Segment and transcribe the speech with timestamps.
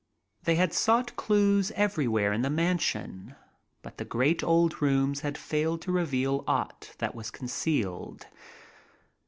[0.45, 3.35] They had sought clues everywhere in the mansion,
[3.83, 8.25] but the great old rooms had failed to reveal aught that was concealed.